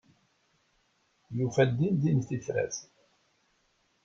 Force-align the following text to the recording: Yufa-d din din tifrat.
Yufa-d 1.37 1.71
din 1.77 1.95
din 2.01 2.19
tifrat. 2.27 2.75